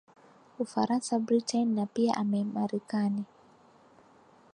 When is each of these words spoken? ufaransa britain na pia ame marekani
ufaransa 0.59 1.19
britain 1.19 1.75
na 1.75 1.85
pia 1.85 2.13
ame 2.17 2.43
marekani 2.43 3.23